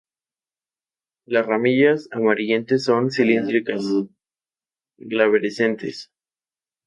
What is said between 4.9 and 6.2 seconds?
glabrescentes.